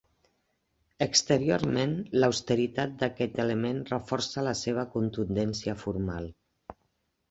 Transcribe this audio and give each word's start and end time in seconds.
Exteriorment 1.05 1.93
l'austeritat 2.23 2.97
d'aquest 3.03 3.39
element 3.47 3.87
reforça 3.95 4.49
la 4.51 4.59
seva 4.67 4.91
contundència 4.99 5.81
formal. 5.87 6.33